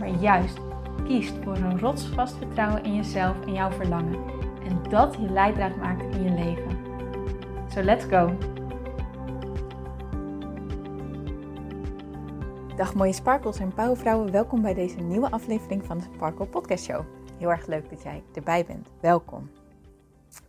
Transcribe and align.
maar 0.00 0.08
juist 0.08 0.58
kiest 1.04 1.34
voor 1.42 1.56
een 1.56 1.78
rotsvast 1.78 2.36
vertrouwen 2.36 2.84
in 2.84 2.94
jezelf 2.94 3.46
en 3.46 3.52
jouw 3.52 3.70
verlangen. 3.70 4.24
En 4.64 4.82
dat 4.88 5.14
je 5.14 5.30
leidraad 5.30 5.76
maakt 5.76 6.14
in 6.14 6.22
je 6.22 6.30
leven. 6.30 6.78
So 7.68 7.82
let's 7.82 8.04
go! 8.04 8.36
Dag 12.76 12.94
mooie 12.94 13.12
sparkles 13.12 13.58
en 13.58 13.74
pauwvrouwen, 13.74 14.30
welkom 14.30 14.62
bij 14.62 14.74
deze 14.74 15.00
nieuwe 15.00 15.30
aflevering 15.30 15.84
van 15.84 15.98
de 15.98 16.04
Sparkle 16.14 16.46
Podcast 16.46 16.84
Show. 16.84 17.04
Heel 17.38 17.50
erg 17.50 17.66
leuk 17.66 17.90
dat 17.90 18.02
jij 18.02 18.22
erbij 18.34 18.64
bent. 18.64 18.88
Welkom. 19.00 19.50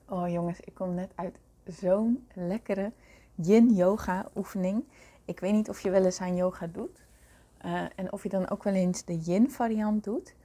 Oh 0.09 0.29
jongens, 0.29 0.59
ik 0.59 0.73
kom 0.73 0.93
net 0.93 1.11
uit 1.15 1.39
zo'n 1.65 2.27
lekkere 2.33 2.91
yin 3.35 3.73
yoga 3.73 4.29
oefening. 4.35 4.83
Ik 5.25 5.39
weet 5.39 5.53
niet 5.53 5.69
of 5.69 5.79
je 5.79 5.89
wel 5.89 6.05
eens 6.05 6.21
aan 6.21 6.35
yoga 6.35 6.67
doet. 6.67 7.09
Eh, 7.61 7.83
en 7.95 8.11
of 8.11 8.23
je 8.23 8.29
dan 8.29 8.49
ook 8.49 8.63
wel 8.63 8.73
eens 8.73 9.05
de 9.05 9.17
yin 9.17 9.51
variant 9.51 10.03
doet. 10.03 10.35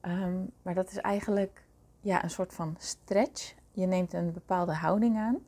Ehm, 0.00 0.44
maar 0.62 0.74
dat 0.74 0.90
is 0.90 0.96
eigenlijk 0.96 1.64
ja, 2.00 2.22
een 2.22 2.30
soort 2.30 2.54
van 2.54 2.74
stretch. 2.78 3.54
Je 3.72 3.86
neemt 3.86 4.12
een 4.12 4.32
bepaalde 4.32 4.74
houding 4.74 5.16
aan. 5.16 5.38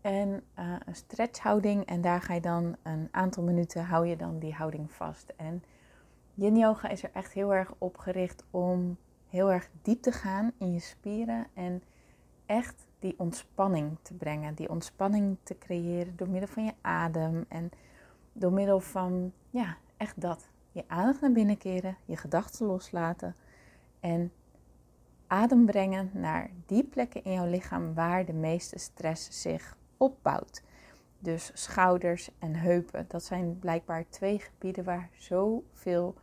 En 0.00 0.42
uh, 0.58 0.76
een 0.84 0.96
stretchhouding. 0.96 1.84
En 1.84 2.00
daar 2.00 2.22
ga 2.22 2.34
je 2.34 2.40
dan 2.40 2.76
een 2.82 3.08
aantal 3.10 3.42
minuten 3.42 3.84
hou 3.84 4.06
je 4.06 4.16
dan 4.16 4.38
die 4.38 4.52
houding 4.52 4.92
vast. 4.92 5.32
En 5.36 5.62
yin 6.34 6.56
yoga 6.56 6.88
is 6.88 7.02
er 7.02 7.10
echt 7.12 7.32
heel 7.32 7.54
erg 7.54 7.72
op 7.78 7.96
gericht 7.96 8.44
om 8.50 8.96
heel 9.28 9.52
erg 9.52 9.70
diep 9.82 10.02
te 10.02 10.12
gaan 10.12 10.52
in 10.58 10.72
je 10.72 10.80
spieren. 10.80 11.46
En 11.54 11.82
echt 12.46 12.86
die 12.98 13.14
ontspanning 13.18 13.96
te 14.02 14.14
brengen. 14.14 14.54
Die 14.54 14.68
ontspanning 14.68 15.36
te 15.42 15.58
creëren 15.58 16.16
door 16.16 16.28
middel 16.28 16.48
van 16.48 16.64
je 16.64 16.74
adem. 16.80 17.44
En 17.48 17.70
door 18.32 18.52
middel 18.52 18.80
van, 18.80 19.32
ja, 19.50 19.76
echt 19.96 20.20
dat 20.20 20.48
je 20.74 20.84
aandacht 20.86 21.20
naar 21.20 21.32
binnen 21.32 21.58
keren, 21.58 21.96
je 22.04 22.16
gedachten 22.16 22.66
loslaten 22.66 23.36
en 24.00 24.32
adem 25.26 25.66
brengen 25.66 26.10
naar 26.12 26.50
die 26.66 26.84
plekken 26.84 27.24
in 27.24 27.32
jouw 27.32 27.46
lichaam 27.46 27.94
waar 27.94 28.24
de 28.24 28.32
meeste 28.32 28.78
stress 28.78 29.42
zich 29.42 29.76
opbouwt. 29.96 30.62
Dus 31.18 31.50
schouders 31.54 32.30
en 32.38 32.54
heupen, 32.54 33.04
dat 33.08 33.24
zijn 33.24 33.58
blijkbaar 33.58 34.04
twee 34.08 34.38
gebieden 34.38 34.84
waar 34.84 35.10
zoveel 35.18 36.14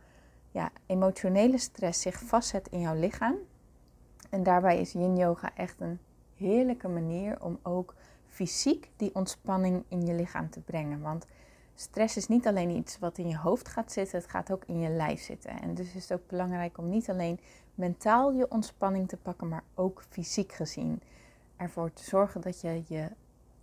ja, 0.50 0.70
emotionele 0.86 1.58
stress 1.58 2.00
zich 2.00 2.22
vastzet 2.22 2.68
in 2.68 2.80
jouw 2.80 2.98
lichaam. 2.98 3.36
En 4.30 4.42
daarbij 4.42 4.80
is 4.80 4.92
yin 4.92 5.16
yoga 5.16 5.54
echt 5.56 5.80
een 5.80 5.98
heerlijke 6.36 6.88
manier 6.88 7.42
om 7.42 7.58
ook 7.62 7.94
fysiek 8.26 8.90
die 8.96 9.14
ontspanning 9.14 9.84
in 9.88 10.06
je 10.06 10.14
lichaam 10.14 10.50
te 10.50 10.60
brengen. 10.60 11.00
Want 11.00 11.26
stress 11.82 12.16
is 12.16 12.28
niet 12.28 12.46
alleen 12.46 12.70
iets 12.70 12.98
wat 12.98 13.18
in 13.18 13.28
je 13.28 13.36
hoofd 13.36 13.68
gaat 13.68 13.92
zitten, 13.92 14.18
het 14.18 14.30
gaat 14.30 14.52
ook 14.52 14.64
in 14.66 14.80
je 14.80 14.88
lijf 14.88 15.22
zitten. 15.22 15.60
En 15.60 15.74
dus 15.74 15.94
is 15.94 16.08
het 16.08 16.20
ook 16.20 16.26
belangrijk 16.26 16.78
om 16.78 16.88
niet 16.88 17.10
alleen 17.10 17.40
mentaal 17.74 18.32
je 18.32 18.50
ontspanning 18.50 19.08
te 19.08 19.16
pakken, 19.16 19.48
maar 19.48 19.64
ook 19.74 20.02
fysiek 20.08 20.52
gezien. 20.52 21.02
Ervoor 21.56 21.92
te 21.92 22.04
zorgen 22.04 22.40
dat 22.40 22.60
je 22.60 22.82
je, 22.86 23.08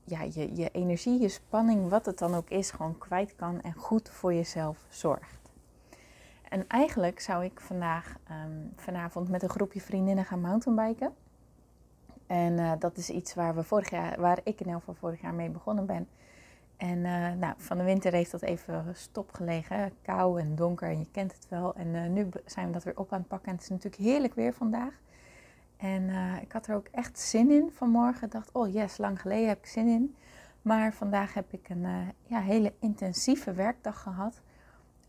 ja, 0.04 0.22
je, 0.22 0.56
je 0.56 0.70
energie, 0.72 1.20
je 1.22 1.30
spanning, 1.30 1.90
wat 1.90 2.06
het 2.06 2.18
dan 2.18 2.36
ook 2.36 2.50
is, 2.50 2.72
gewoon 2.72 2.98
kwijt 2.98 3.36
kan 3.36 3.62
en 3.62 3.74
goed 3.74 4.10
voor 4.10 4.34
jezelf 4.34 4.86
zorgt. 4.90 5.52
En 6.50 6.68
eigenlijk 6.68 7.20
zou 7.20 7.44
ik 7.44 7.60
vandaag, 7.60 8.16
um, 8.32 8.74
vanavond 8.76 9.30
met 9.30 9.44
een 9.44 9.50
groepje 9.50 9.82
vriendinnen 9.82 10.26
gaan 10.26 10.42
mountainbiken. 10.42 11.14
En 12.28 12.54
uh, 12.54 12.72
dat 12.80 12.98
is 12.98 13.10
iets 13.10 13.34
waar, 13.34 13.56
we 13.56 13.64
vorig 13.64 13.90
jaar, 13.90 14.20
waar 14.20 14.40
ik 14.44 14.62
in 14.62 14.70
elk 14.70 14.80
geval 14.80 14.94
vorig 14.94 15.22
jaar 15.22 15.34
mee 15.34 15.50
begonnen 15.50 15.86
ben. 15.86 16.08
En 16.80 16.98
uh, 16.98 17.32
nou, 17.32 17.54
van 17.58 17.78
de 17.78 17.84
winter 17.84 18.14
heeft 18.14 18.32
dat 18.32 18.42
even 18.42 18.86
stopgelegen. 18.96 19.92
Kou 20.02 20.40
en 20.40 20.56
donker 20.56 20.90
en 20.90 21.00
je 21.00 21.12
kent 21.12 21.34
het 21.34 21.50
wel. 21.50 21.76
En 21.76 21.88
uh, 21.88 22.08
nu 22.08 22.30
zijn 22.46 22.68
we 22.68 22.74
dat 22.74 22.84
weer 22.84 22.98
op 22.98 23.14
aan 23.14 23.20
het 23.20 23.28
pakken. 23.28 23.48
En 23.48 23.54
het 23.54 23.64
is 23.64 23.70
natuurlijk 23.70 24.02
heerlijk 24.04 24.34
weer 24.34 24.54
vandaag. 24.54 24.94
En 25.78 26.04
uh, 26.04 26.42
ik 26.42 26.52
had 26.52 26.68
er 26.68 26.76
ook 26.76 26.88
echt 26.92 27.20
zin 27.20 27.52
in 27.52 27.72
vanmorgen. 27.72 28.26
Ik 28.26 28.32
dacht, 28.32 28.52
oh 28.52 28.74
yes, 28.74 28.98
lang 28.98 29.22
geleden 29.22 29.48
heb 29.48 29.58
ik 29.58 29.66
zin 29.66 29.88
in. 29.88 30.16
Maar 30.62 30.94
vandaag 30.94 31.34
heb 31.34 31.54
ik 31.54 31.70
een 31.70 32.14
ja, 32.24 32.40
hele 32.40 32.74
intensieve 32.80 33.54
werkdag 33.54 34.02
gehad. 34.02 34.42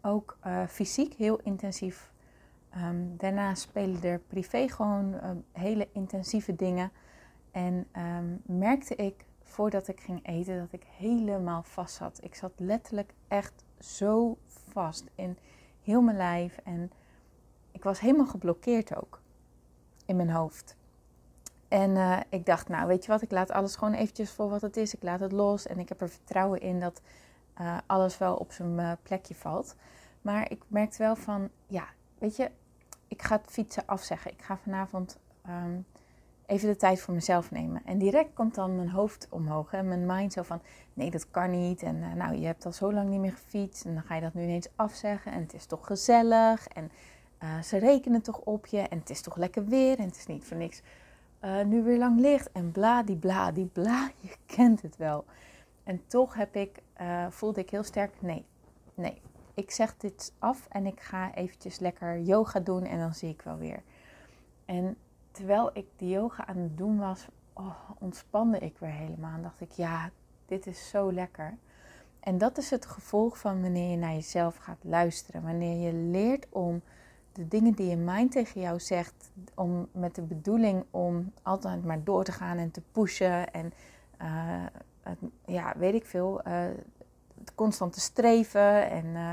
Ook 0.03 0.39
fysiek 0.69 1.15
heel 1.15 1.41
intensief. 1.41 2.13
Um, 2.77 3.17
daarna 3.17 3.55
spelen 3.55 4.03
er 4.03 4.19
privé 4.19 4.69
gewoon 4.69 5.15
hele 5.53 5.89
intensieve 5.93 6.57
dingen. 6.57 6.91
En 7.51 7.87
um, 7.97 8.43
merkte 8.59 8.97
ik 8.97 9.25
voordat 9.51 9.89
ik 9.89 10.01
ging 10.01 10.27
eten 10.27 10.59
dat 10.59 10.73
ik 10.73 10.87
helemaal 10.97 11.63
vast 11.63 11.95
zat. 11.95 12.19
Ik 12.23 12.35
zat 12.35 12.53
letterlijk 12.57 13.15
echt 13.29 13.65
zo 13.79 14.37
vast 14.47 15.05
in 15.15 15.39
heel 15.83 16.01
mijn 16.01 16.17
lijf. 16.17 16.59
En 16.65 16.91
ik 17.71 17.85
was 17.85 18.01
helemaal 18.01 18.27
geblokkeerd 18.27 18.97
ook 18.97 19.21
in 20.07 20.17
mijn 20.17 20.31
hoofd. 20.31 20.77
En 21.69 21.91
uh, 21.91 22.21
ik 22.29 22.47
dacht, 22.47 22.69
nou 22.69 22.87
weet 22.87 23.05
je 23.05 23.11
wat, 23.11 23.23
ik 23.23 23.31
laat 23.31 23.51
alles 23.51 23.77
gewoon 23.77 23.95
eventjes 23.95 24.31
voor 24.31 24.49
wat 24.49 24.61
het 24.61 24.77
is. 24.77 24.95
Ik 24.95 25.03
laat 25.03 25.21
het 25.21 25.33
los 25.33 25.67
en 25.67 25.79
ik 25.79 25.89
heb 25.89 26.01
er 26.01 26.09
vertrouwen 26.09 26.61
in 26.61 26.81
dat 26.81 27.01
uh, 27.61 27.79
alles 27.87 28.19
wel 28.19 28.37
op 28.37 28.53
zijn 28.53 28.79
uh, 28.79 28.93
plekje 29.03 29.35
valt. 29.35 29.75
Maar 30.23 30.51
ik 30.51 30.63
merkte 30.67 30.99
wel 30.99 31.17
van, 31.17 31.51
ja, 31.67 31.85
weet 32.19 32.37
je, 32.37 32.51
ik 33.09 33.23
ga 33.23 33.37
het 33.37 33.51
fietsen 33.51 33.87
afzeggen. 33.87 34.31
Ik 34.31 34.43
ga 34.43 34.57
vanavond 34.57 35.19
um, 35.49 35.87
even 36.51 36.69
de 36.69 36.77
tijd 36.77 37.01
voor 37.01 37.15
mezelf 37.15 37.51
nemen. 37.51 37.83
En 37.85 37.99
direct 37.99 38.35
komt 38.35 38.55
dan 38.55 38.77
mijn 38.77 38.91
hoofd 38.91 39.27
omhoog 39.31 39.73
en 39.73 39.89
mijn 39.89 40.07
mind 40.07 40.33
zo 40.33 40.43
van, 40.43 40.61
nee 40.95 41.11
dat 41.11 41.31
kan 41.31 41.51
niet. 41.51 41.83
En 41.83 41.97
uh, 41.97 42.13
nou, 42.13 42.37
je 42.37 42.47
hebt 42.47 42.67
al 42.67 42.73
zo 42.73 42.93
lang 42.93 43.09
niet 43.09 43.21
meer 43.21 43.33
gefietst 43.33 43.85
en 43.85 43.95
dan 43.95 44.03
ga 44.03 44.15
je 44.15 44.21
dat 44.21 44.35
nu 44.35 44.43
ineens 44.43 44.69
afzeggen. 44.77 45.33
En 45.33 45.41
het 45.41 45.55
is 45.55 45.67
toch 45.67 45.87
gezellig 45.87 46.69
en 46.69 46.91
uh, 47.43 47.63
ze 47.63 47.79
rekenen 47.79 48.23
toch 48.23 48.39
op 48.39 48.67
je 48.67 48.79
en 48.81 48.99
het 48.99 49.11
is 49.11 49.21
toch 49.21 49.37
lekker 49.37 49.65
weer 49.65 49.99
en 49.99 50.05
het 50.05 50.17
is 50.17 50.27
niet 50.27 50.45
voor 50.45 50.57
niks 50.57 50.83
uh, 51.45 51.63
nu 51.65 51.83
weer 51.83 51.99
lang 51.99 52.21
licht. 52.21 52.53
En 52.53 52.73
bla 52.73 53.03
die 53.03 53.17
bla 53.17 53.53
die 53.53 53.67
bla, 53.67 54.11
je 54.21 54.35
kent 54.47 54.83
het 54.83 54.97
wel. 54.97 55.25
En 55.85 56.03
toch 56.07 56.35
heb 56.35 56.57
ik, 56.57 56.83
voelde 57.29 57.61
ik 57.61 57.71
heel 57.71 57.83
sterk, 57.83 58.13
nee, 58.19 58.45
nee. 58.95 59.21
Ik 59.55 59.71
zeg 59.71 59.97
dit 59.97 60.33
af 60.39 60.67
en 60.69 60.87
ik 60.87 61.01
ga 61.01 61.35
eventjes 61.35 61.79
lekker 61.79 62.21
yoga 62.21 62.61
doen 62.61 62.85
en 62.85 62.99
dan 62.99 63.15
zie 63.15 63.29
ik 63.29 63.43
wel 63.43 63.59
weer. 63.59 63.83
En 64.65 64.97
terwijl 65.31 65.71
ik 65.73 65.87
de 65.97 66.09
yoga 66.09 66.47
aan 66.47 66.57
het 66.57 66.79
doen 66.79 66.99
was, 66.99 67.27
oh, 67.53 67.91
ontspande 67.99 68.59
ik 68.59 68.79
weer 68.79 68.91
helemaal. 68.91 69.35
En 69.35 69.43
dacht 69.43 69.61
ik, 69.61 69.73
ja, 69.73 70.11
dit 70.47 70.67
is 70.67 70.89
zo 70.89 71.13
lekker. 71.13 71.57
En 72.21 72.39
dat 72.39 72.59
is 72.59 72.71
het 72.71 72.87
gevolg 72.87 73.39
van 73.39 73.63
wanneer 73.63 73.91
je 73.91 73.97
naar 73.97 74.13
jezelf 74.13 74.57
gaat 74.57 74.85
luisteren. 74.85 75.43
Wanneer 75.43 75.87
je 75.87 75.93
leert 75.93 76.47
om 76.51 76.83
de 77.33 77.49
dingen 77.49 77.73
die 77.73 77.89
je 77.89 77.97
mind 77.97 78.33
tegen 78.33 78.61
jou 78.61 78.81
zegt, 78.81 79.31
om 79.55 79.89
met 79.93 80.15
de 80.15 80.23
bedoeling 80.23 80.85
om 80.91 81.33
altijd 81.43 81.85
maar 81.85 82.05
door 82.05 82.25
te 82.25 82.33
gaan 82.33 82.59
en 82.59 82.71
te 82.71 82.83
pushen 82.93 83.53
en 83.53 83.73
uh, 84.23 84.67
ja, 85.45 85.75
weet 85.77 85.95
ik 85.95 86.05
veel, 86.05 86.41
uh, 86.47 86.65
constant 87.55 87.93
te 87.93 88.01
streven 88.01 88.91
en, 88.91 89.07
uh, 89.07 89.33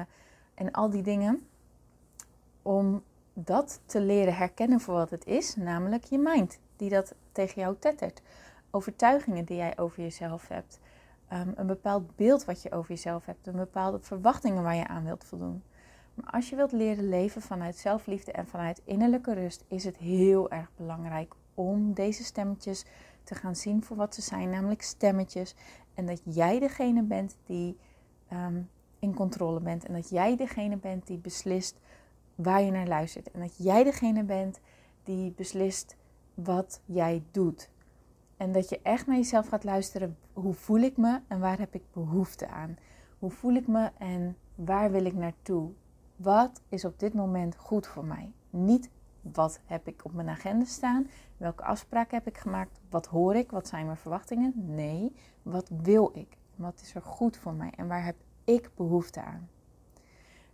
en 0.54 0.72
al 0.72 0.90
die 0.90 1.02
dingen. 1.02 1.48
Om 2.62 3.04
dat 3.40 3.82
te 3.86 4.02
leren 4.02 4.36
herkennen 4.36 4.80
voor 4.80 4.94
wat 4.94 5.10
het 5.10 5.26
is, 5.26 5.56
namelijk 5.56 6.04
je 6.04 6.18
mind, 6.18 6.60
die 6.76 6.90
dat 6.90 7.16
tegen 7.32 7.62
jou 7.62 7.76
tettert. 7.80 8.22
Overtuigingen 8.72 9.46
die 9.46 9.58
jij 9.58 9.78
over 9.78 10.04
jezelf 10.04 10.48
hebt. 10.48 10.80
Um, 11.34 11.54
een 11.56 11.68
bepaald 11.68 12.16
beeld 12.16 12.46
wat 12.46 12.62
je 12.62 12.72
over 12.72 12.90
jezelf 12.90 13.26
hebt. 13.26 13.48
Een 13.48 13.56
bepaalde 13.56 14.00
verwachtingen 14.00 14.64
waar 14.64 14.76
je 14.76 14.88
aan 14.88 15.04
wilt 15.04 15.24
voldoen. 15.24 15.64
Maar 16.14 16.32
als 16.32 16.50
je 16.50 16.56
wilt 16.56 16.72
leren 16.72 17.10
leven 17.10 17.42
vanuit 17.42 17.76
zelfliefde 17.76 18.32
en 18.32 18.48
vanuit 18.48 18.82
innerlijke 18.84 19.34
rust, 19.34 19.64
is 19.68 19.84
het 19.84 19.98
heel 19.98 20.52
erg 20.52 20.72
belangrijk 20.76 21.34
om 21.54 21.94
deze 21.94 22.24
stemmetjes 22.24 22.86
te 23.24 23.36
gaan 23.36 23.56
zien 23.56 23.84
voor 23.84 23.98
wat 23.98 24.16
ze 24.16 24.22
zijn, 24.22 24.50
namelijk 24.50 24.82
stemmetjes. 24.82 25.56
En 25.94 26.06
dat 26.06 26.22
jij 26.24 26.60
degene 26.60 27.04
bent 27.04 27.36
die 27.46 27.78
um, 28.34 28.70
in 29.00 29.14
controle 29.14 29.60
bent. 29.60 29.86
En 29.86 29.94
dat 29.94 30.10
jij 30.10 30.36
degene 30.36 30.78
bent 30.78 31.08
die 31.08 31.18
beslist 31.18 31.80
waar 32.38 32.62
je 32.62 32.72
naar 32.72 32.88
luistert. 32.88 33.32
En 33.32 33.40
dat 33.40 33.58
jij 33.58 33.84
degene 33.84 34.24
bent 34.24 34.60
die 35.04 35.32
beslist 35.32 35.96
wat 36.34 36.82
jij 36.86 37.24
doet. 37.32 37.70
En 38.38 38.52
dat 38.52 38.70
je 38.70 38.80
echt 38.82 39.08
naar 39.08 39.16
jezelf 39.16 39.48
gaat 39.48 39.64
luisteren. 39.64 40.18
Hoe 40.34 40.54
voel 40.54 40.80
ik 40.80 40.98
me 40.98 41.20
en 41.28 41.40
waar 41.40 41.60
heb 41.60 41.76
ik 41.76 41.84
behoefte 41.92 42.48
aan? 42.48 42.78
Hoe 43.20 43.32
voel 43.32 43.54
ik 43.54 43.68
me 43.68 43.92
en 43.98 44.38
waar 44.56 44.92
wil 44.92 45.06
ik 45.06 45.14
naartoe? 45.14 45.72
Wat 46.16 46.62
is 46.70 46.86
op 46.86 47.00
dit 47.00 47.14
moment 47.14 47.56
goed 47.56 47.88
voor 47.88 48.06
mij? 48.06 48.32
Niet 48.50 48.90
wat 49.22 49.60
heb 49.66 49.88
ik 49.88 50.06
op 50.06 50.14
mijn 50.14 50.30
agenda 50.30 50.66
staan? 50.66 51.08
Welke 51.38 51.64
afspraken 51.64 52.18
heb 52.18 52.28
ik 52.28 52.38
gemaakt? 52.38 52.80
Wat 52.90 53.06
hoor 53.06 53.36
ik? 53.36 53.52
Wat 53.52 53.68
zijn 53.68 53.86
mijn 53.86 53.98
verwachtingen? 53.98 54.54
Nee, 54.56 55.16
wat 55.42 55.70
wil 55.82 56.12
ik? 56.14 56.38
Wat 56.56 56.82
is 56.82 56.96
er 56.96 57.02
goed 57.02 57.38
voor 57.38 57.54
mij? 57.54 57.72
En 57.76 57.88
waar 57.88 58.06
heb 58.06 58.16
ik 58.44 58.70
behoefte 58.76 59.22
aan? 59.22 59.50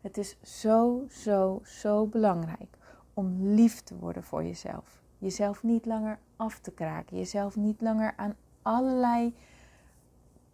Het 0.03 0.17
is 0.17 0.37
zo, 0.41 1.05
zo, 1.09 1.61
zo 1.65 2.05
belangrijk 2.05 2.77
om 3.13 3.53
lief 3.53 3.81
te 3.81 3.95
worden 3.95 4.23
voor 4.23 4.43
jezelf. 4.43 5.01
Jezelf 5.17 5.63
niet 5.63 5.85
langer 5.85 6.19
af 6.35 6.59
te 6.59 6.71
kraken. 6.71 7.17
Jezelf 7.17 7.55
niet 7.55 7.81
langer 7.81 8.13
aan 8.15 8.35
allerlei 8.61 9.35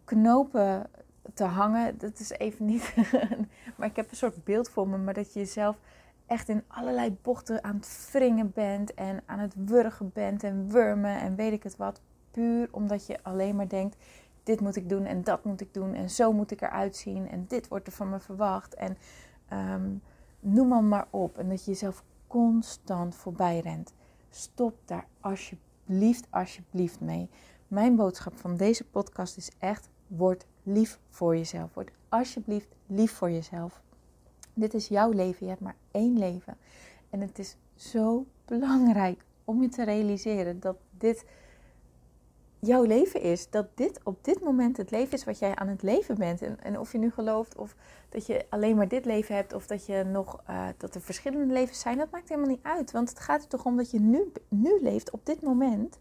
knopen 0.04 0.90
te 1.34 1.44
hangen. 1.44 1.98
Dat 1.98 2.18
is 2.18 2.30
even 2.30 2.64
niet. 2.64 2.94
maar 3.76 3.88
ik 3.88 3.96
heb 3.96 4.10
een 4.10 4.16
soort 4.16 4.44
beeld 4.44 4.68
voor 4.68 4.88
me. 4.88 4.98
Maar 4.98 5.14
dat 5.14 5.32
je 5.32 5.38
jezelf 5.38 5.78
echt 6.26 6.48
in 6.48 6.64
allerlei 6.66 7.16
bochten 7.22 7.64
aan 7.64 7.76
het 7.76 8.08
wringen 8.12 8.52
bent. 8.52 8.94
En 8.94 9.22
aan 9.26 9.38
het 9.38 9.54
wurgen 9.56 10.10
bent 10.12 10.42
en 10.42 10.68
wurmen 10.68 11.20
en 11.20 11.34
weet 11.34 11.52
ik 11.52 11.62
het 11.62 11.76
wat. 11.76 12.00
Puur 12.30 12.68
omdat 12.70 13.06
je 13.06 13.18
alleen 13.22 13.56
maar 13.56 13.68
denkt: 13.68 13.96
dit 14.42 14.60
moet 14.60 14.76
ik 14.76 14.88
doen 14.88 15.04
en 15.04 15.24
dat 15.24 15.44
moet 15.44 15.60
ik 15.60 15.74
doen. 15.74 15.94
En 15.94 16.10
zo 16.10 16.32
moet 16.32 16.50
ik 16.50 16.60
eruit 16.60 16.96
zien. 16.96 17.28
En 17.28 17.44
dit 17.48 17.68
wordt 17.68 17.86
er 17.86 17.92
van 17.92 18.10
me 18.10 18.20
verwacht. 18.20 18.74
En 18.74 18.96
ehm, 19.50 19.90
noem 20.40 20.68
maar, 20.68 20.84
maar 20.84 21.06
op. 21.10 21.38
En 21.38 21.48
dat 21.48 21.64
je 21.64 21.70
jezelf 21.70 22.04
constant 22.26 23.14
voorbij 23.14 23.60
rent. 23.60 23.94
Stop 24.28 24.76
daar 24.84 25.06
alsjeblieft, 25.20 26.26
alsjeblieft 26.30 27.00
mee. 27.00 27.28
Mijn 27.68 27.96
boodschap 27.96 28.36
van 28.36 28.56
deze 28.56 28.84
podcast 28.84 29.36
is 29.36 29.50
echt: 29.58 29.88
word 30.06 30.46
lief 30.62 30.98
voor 31.08 31.36
jezelf. 31.36 31.74
Word 31.74 31.90
alsjeblieft 32.08 32.68
lief 32.86 33.12
voor 33.12 33.30
jezelf. 33.30 33.82
Dit 34.54 34.74
is 34.74 34.88
jouw 34.88 35.10
leven, 35.10 35.38
je 35.40 35.48
hebt 35.48 35.64
maar 35.64 35.76
één 35.90 36.18
leven. 36.18 36.56
En 37.10 37.20
het 37.20 37.38
is 37.38 37.56
zo 37.74 38.26
belangrijk 38.44 39.24
om 39.44 39.62
je 39.62 39.68
te 39.68 39.84
realiseren 39.84 40.60
dat 40.60 40.76
dit 40.90 41.24
jouw 42.60 42.82
leven 42.82 43.20
is. 43.20 43.50
Dat 43.50 43.66
dit 43.74 44.00
op 44.02 44.24
dit 44.24 44.40
moment 44.40 44.76
het 44.76 44.90
leven 44.90 45.12
is 45.12 45.24
wat 45.24 45.38
jij 45.38 45.54
aan 45.54 45.68
het 45.68 45.82
leven 45.82 46.14
bent. 46.14 46.42
En, 46.42 46.60
en 46.62 46.78
of 46.78 46.92
je 46.92 46.98
nu 46.98 47.10
gelooft 47.10 47.56
of 47.56 47.74
dat 48.08 48.26
je 48.26 48.46
alleen 48.48 48.76
maar 48.76 48.88
dit 48.88 49.04
leven 49.04 49.34
hebt 49.34 49.52
of 49.52 49.66
dat, 49.66 49.86
je 49.86 50.04
nog, 50.04 50.42
uh, 50.50 50.66
dat 50.76 50.94
er 50.94 51.00
verschillende 51.00 51.52
levens 51.52 51.80
zijn, 51.80 51.98
dat 51.98 52.10
maakt 52.10 52.28
helemaal 52.28 52.50
niet 52.50 52.62
uit. 52.62 52.90
Want 52.90 53.08
het 53.08 53.20
gaat 53.20 53.42
er 53.42 53.48
toch 53.48 53.64
om 53.64 53.76
dat 53.76 53.90
je 53.90 54.00
nu, 54.00 54.32
nu 54.48 54.78
leeft 54.80 55.10
op 55.10 55.26
dit 55.26 55.42
moment. 55.42 55.98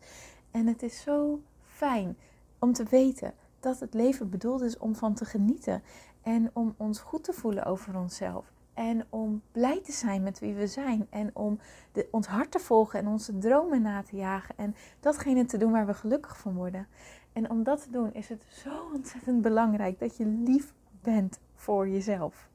En 0.51 0.67
het 0.67 0.83
is 0.83 1.01
zo 1.01 1.41
fijn 1.65 2.17
om 2.59 2.73
te 2.73 2.83
weten 2.83 3.33
dat 3.59 3.79
het 3.79 3.93
leven 3.93 4.29
bedoeld 4.29 4.61
is 4.61 4.77
om 4.77 4.95
van 4.95 5.13
te 5.13 5.25
genieten. 5.25 5.83
En 6.21 6.49
om 6.53 6.73
ons 6.77 6.99
goed 6.99 7.23
te 7.23 7.33
voelen 7.33 7.65
over 7.65 7.97
onszelf. 7.97 8.51
En 8.79 9.05
om 9.09 9.41
blij 9.51 9.81
te 9.81 9.91
zijn 9.91 10.23
met 10.23 10.39
wie 10.39 10.53
we 10.53 10.67
zijn. 10.67 11.07
En 11.09 11.35
om 11.35 11.59
de, 11.91 12.07
ons 12.11 12.27
hart 12.27 12.51
te 12.51 12.59
volgen 12.59 12.99
en 12.99 13.07
onze 13.07 13.37
dromen 13.37 13.81
na 13.81 14.03
te 14.03 14.15
jagen. 14.15 14.55
En 14.57 14.75
datgene 14.99 15.45
te 15.45 15.57
doen 15.57 15.71
waar 15.71 15.85
we 15.85 15.93
gelukkig 15.93 16.37
van 16.37 16.53
worden. 16.53 16.87
En 17.33 17.49
om 17.49 17.63
dat 17.63 17.83
te 17.83 17.91
doen 17.91 18.13
is 18.13 18.29
het 18.29 18.43
zo 18.49 18.89
ontzettend 18.93 19.41
belangrijk 19.41 19.99
dat 19.99 20.17
je 20.17 20.25
lief 20.25 20.73
bent 21.01 21.39
voor 21.55 21.89
jezelf. 21.89 22.49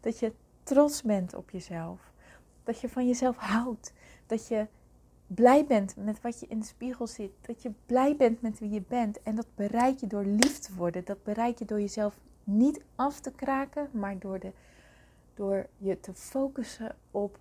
Dat 0.00 0.18
je 0.18 0.32
trots 0.62 1.02
bent 1.02 1.34
op 1.34 1.50
jezelf. 1.50 2.12
Dat 2.64 2.80
je 2.80 2.88
van 2.88 3.06
jezelf 3.06 3.36
houdt. 3.36 3.92
Dat 4.26 4.48
je 4.48 4.66
blij 5.26 5.64
bent 5.64 5.96
met 5.96 6.20
wat 6.20 6.40
je 6.40 6.46
in 6.46 6.58
de 6.58 6.66
spiegel 6.66 7.06
ziet. 7.06 7.32
Dat 7.40 7.62
je 7.62 7.72
blij 7.86 8.16
bent 8.16 8.42
met 8.42 8.58
wie 8.58 8.70
je 8.70 8.82
bent. 8.88 9.22
En 9.22 9.34
dat 9.34 9.46
bereik 9.54 10.00
je 10.00 10.06
door 10.06 10.24
lief 10.24 10.58
te 10.58 10.74
worden. 10.74 11.04
Dat 11.04 11.22
bereik 11.22 11.58
je 11.58 11.64
door 11.64 11.80
jezelf 11.80 12.18
niet 12.44 12.80
af 12.94 13.20
te 13.20 13.32
kraken, 13.32 13.88
maar 13.92 14.18
door, 14.18 14.38
de, 14.38 14.52
door 15.36 15.66
je 15.76 16.00
te 16.00 16.14
focussen 16.14 16.96
op 17.10 17.38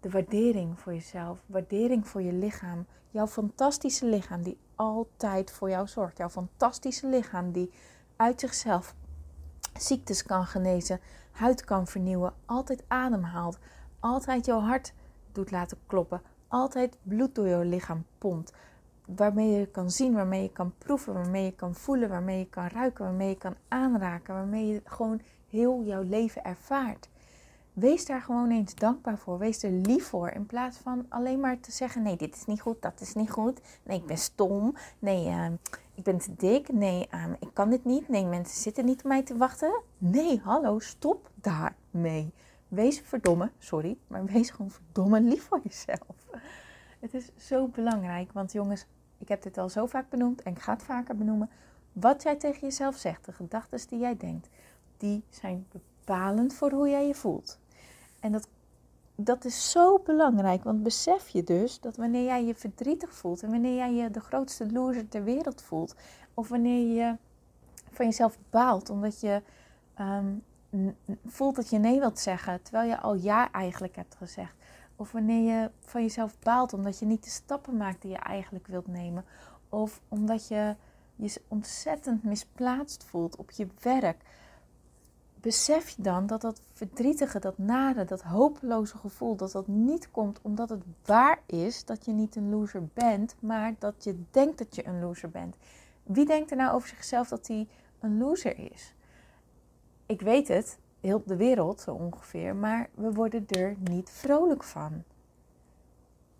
de 0.00 0.10
waardering 0.10 0.80
voor 0.80 0.94
jezelf. 0.94 1.42
Waardering 1.46 2.08
voor 2.08 2.22
je 2.22 2.32
lichaam. 2.32 2.86
Jouw 3.10 3.26
fantastische 3.26 4.06
lichaam 4.06 4.42
die 4.42 4.58
altijd 4.74 5.50
voor 5.50 5.70
jou 5.70 5.86
zorgt. 5.86 6.18
Jouw 6.18 6.28
fantastische 6.28 7.06
lichaam 7.06 7.52
die 7.52 7.70
uit 8.16 8.40
zichzelf 8.40 8.94
ziektes 9.80 10.22
kan 10.22 10.46
genezen, 10.46 11.00
huid 11.30 11.64
kan 11.64 11.86
vernieuwen, 11.86 12.34
altijd 12.46 12.84
ademhaalt, 12.88 13.58
altijd 14.00 14.46
jouw 14.46 14.60
hart 14.60 14.92
doet 15.32 15.50
laten 15.50 15.78
kloppen, 15.86 16.22
altijd 16.48 16.96
bloed 17.02 17.34
door 17.34 17.46
je 17.46 17.64
lichaam 17.64 18.04
pompt. 18.18 18.52
Waarmee 19.16 19.50
je 19.50 19.66
kan 19.66 19.90
zien, 19.90 20.14
waarmee 20.14 20.42
je 20.42 20.52
kan 20.52 20.72
proeven, 20.78 21.14
waarmee 21.14 21.44
je 21.44 21.54
kan 21.54 21.74
voelen, 21.74 22.08
waarmee 22.08 22.38
je 22.38 22.48
kan 22.48 22.66
ruiken, 22.66 23.04
waarmee 23.04 23.28
je 23.28 23.38
kan 23.38 23.54
aanraken, 23.68 24.34
waarmee 24.34 24.66
je 24.66 24.80
gewoon 24.84 25.20
heel 25.48 25.82
jouw 25.84 26.02
leven 26.02 26.44
ervaart. 26.44 27.08
Wees 27.78 28.06
daar 28.06 28.20
gewoon 28.20 28.50
eens 28.50 28.74
dankbaar 28.74 29.18
voor. 29.18 29.38
Wees 29.38 29.62
er 29.62 29.70
lief 29.70 30.06
voor. 30.06 30.28
In 30.28 30.46
plaats 30.46 30.78
van 30.78 31.06
alleen 31.08 31.40
maar 31.40 31.60
te 31.60 31.72
zeggen: 31.72 32.02
nee, 32.02 32.16
dit 32.16 32.34
is 32.34 32.44
niet 32.44 32.60
goed, 32.60 32.82
dat 32.82 33.00
is 33.00 33.14
niet 33.14 33.30
goed. 33.30 33.60
Nee, 33.82 33.98
ik 33.98 34.06
ben 34.06 34.18
stom. 34.18 34.74
Nee, 34.98 35.26
uh, 35.26 35.46
ik 35.94 36.04
ben 36.04 36.18
te 36.18 36.34
dik. 36.36 36.72
Nee, 36.72 37.08
uh, 37.14 37.24
ik 37.40 37.48
kan 37.52 37.70
dit 37.70 37.84
niet. 37.84 38.08
Nee, 38.08 38.24
mensen 38.24 38.60
zitten 38.60 38.84
niet 38.84 38.98
op 38.98 39.04
mij 39.04 39.22
te 39.22 39.36
wachten. 39.36 39.80
Nee, 39.98 40.40
hallo, 40.44 40.78
stop 40.78 41.30
daarmee. 41.34 42.32
Wees 42.68 43.00
verdomme, 43.00 43.50
sorry, 43.58 43.96
maar 44.06 44.24
wees 44.24 44.50
gewoon 44.50 44.70
verdomme 44.70 45.20
lief 45.20 45.42
voor 45.42 45.60
jezelf. 45.62 46.16
Het 46.98 47.14
is 47.14 47.30
zo 47.36 47.66
belangrijk, 47.66 48.32
want 48.32 48.52
jongens, 48.52 48.86
ik 49.18 49.28
heb 49.28 49.42
dit 49.42 49.58
al 49.58 49.68
zo 49.68 49.86
vaak 49.86 50.10
benoemd 50.10 50.42
en 50.42 50.52
ik 50.52 50.58
ga 50.58 50.72
het 50.72 50.82
vaker 50.82 51.16
benoemen. 51.16 51.50
Wat 51.92 52.22
jij 52.22 52.36
tegen 52.36 52.60
jezelf 52.60 52.96
zegt, 52.96 53.24
de 53.24 53.32
gedachten 53.32 53.88
die 53.88 53.98
jij 53.98 54.16
denkt, 54.16 54.48
die 54.96 55.22
zijn 55.30 55.66
bepalend 55.70 56.54
voor 56.54 56.70
hoe 56.70 56.88
jij 56.88 57.06
je 57.06 57.14
voelt. 57.14 57.58
En 58.28 58.34
dat, 58.34 58.48
dat 59.14 59.44
is 59.44 59.70
zo 59.70 59.98
belangrijk, 59.98 60.64
want 60.64 60.82
besef 60.82 61.28
je 61.28 61.44
dus 61.44 61.80
dat 61.80 61.96
wanneer 61.96 62.24
jij 62.24 62.44
je 62.44 62.54
verdrietig 62.54 63.14
voelt 63.14 63.42
en 63.42 63.50
wanneer 63.50 63.74
jij 63.74 63.92
je 63.92 64.10
de 64.10 64.20
grootste 64.20 64.72
loser 64.72 65.08
ter 65.08 65.24
wereld 65.24 65.62
voelt, 65.62 65.94
of 66.34 66.48
wanneer 66.48 66.94
je 66.96 67.16
van 67.90 68.06
jezelf 68.06 68.38
baalt 68.50 68.90
omdat 68.90 69.20
je 69.20 69.42
ehm, 69.94 70.34
voelt 71.26 71.56
dat 71.56 71.70
je 71.70 71.78
nee 71.78 71.98
wilt 71.98 72.18
zeggen, 72.18 72.62
terwijl 72.62 72.88
je 72.88 72.98
al 72.98 73.14
ja 73.14 73.52
eigenlijk 73.52 73.96
hebt 73.96 74.14
gezegd. 74.14 74.54
Of 74.96 75.12
wanneer 75.12 75.60
je 75.60 75.70
van 75.80 76.02
jezelf 76.02 76.38
baalt 76.38 76.72
omdat 76.72 76.98
je 76.98 77.06
niet 77.06 77.24
de 77.24 77.30
stappen 77.30 77.76
maakt 77.76 78.02
die 78.02 78.10
je 78.10 78.18
eigenlijk 78.18 78.66
wilt 78.66 78.86
nemen. 78.86 79.24
Of 79.68 80.00
omdat 80.08 80.48
je 80.48 80.76
je 81.16 81.40
ontzettend 81.48 82.24
misplaatst 82.24 83.04
voelt 83.04 83.36
op 83.36 83.50
je 83.50 83.66
werk. 83.80 84.22
Besef 85.48 85.88
je 85.88 86.02
dan 86.02 86.26
dat 86.26 86.40
dat 86.40 86.60
verdrietige, 86.72 87.38
dat 87.38 87.58
nare, 87.58 88.04
dat 88.04 88.22
hopeloze 88.22 88.98
gevoel, 88.98 89.36
dat 89.36 89.52
dat 89.52 89.66
niet 89.66 90.10
komt 90.10 90.38
omdat 90.42 90.68
het 90.68 90.82
waar 91.04 91.40
is 91.46 91.84
dat 91.84 92.04
je 92.04 92.12
niet 92.12 92.36
een 92.36 92.50
loser 92.50 92.88
bent, 92.94 93.36
maar 93.38 93.74
dat 93.78 94.04
je 94.04 94.22
denkt 94.30 94.58
dat 94.58 94.74
je 94.74 94.86
een 94.86 95.00
loser 95.00 95.30
bent. 95.30 95.56
Wie 96.02 96.26
denkt 96.26 96.50
er 96.50 96.56
nou 96.56 96.74
over 96.74 96.88
zichzelf 96.88 97.28
dat 97.28 97.46
hij 97.46 97.68
een 98.00 98.18
loser 98.18 98.72
is? 98.72 98.94
ik 100.06 100.20
weet 100.20 100.48
het, 100.48 100.78
heel 101.00 101.22
de 101.26 101.36
wereld 101.36 101.80
zo 101.80 101.92
ongeveer, 101.92 102.56
maar 102.56 102.88
we 102.94 103.12
worden 103.12 103.44
er 103.48 103.76
niet 103.90 104.10
vrolijk 104.10 104.62
van. 104.62 105.02